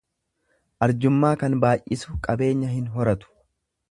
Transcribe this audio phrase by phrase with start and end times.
[0.85, 3.33] Arjummaa kan baay'isu qabeenya hin horatu.